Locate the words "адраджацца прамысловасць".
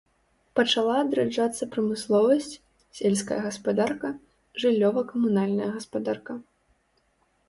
1.01-2.55